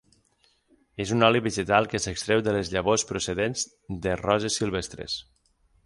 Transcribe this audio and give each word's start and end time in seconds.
És 1.05 1.11
un 1.15 1.25
oli 1.27 1.41
vegetal 1.49 1.89
que 1.93 2.01
s'extreu 2.05 2.43
de 2.47 2.55
les 2.57 2.73
llavors 2.77 3.07
procedents 3.13 3.69
de 4.07 4.19
roses 4.27 4.63
silvestres. 4.63 5.21